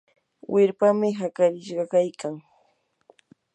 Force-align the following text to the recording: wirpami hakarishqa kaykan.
wirpami 0.53 1.09
hakarishqa 1.19 1.85
kaykan. 1.91 2.35